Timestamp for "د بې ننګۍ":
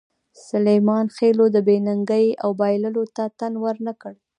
1.55-2.27